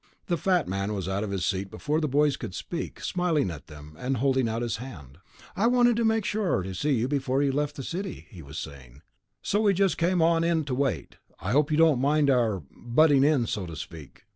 [0.25, 3.67] The fat man was out of his seat before the boys could speak, smiling at
[3.67, 5.19] them and holding out his hand.
[5.55, 8.57] "I wanted to be sure to see you before you left the city," he was
[8.57, 9.03] saying,
[9.43, 11.17] "so we just came on in to wait.
[11.39, 12.63] I hope you don't mind our...
[12.75, 14.23] butting in, so to speak."